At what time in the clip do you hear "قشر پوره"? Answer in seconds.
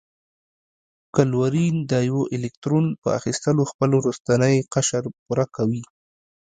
4.73-5.45